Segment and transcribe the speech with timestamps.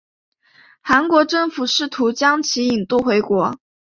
[0.81, 3.53] 韩国政府试图将其引渡回国。